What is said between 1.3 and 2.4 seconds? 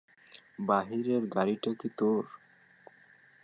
গাড়িটা কি তোর?